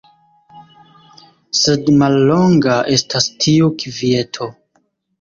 Sed 1.59 1.93
mallonga 2.05 2.81
estas 2.99 3.31
tiu 3.47 3.73
kvieto. 3.87 4.55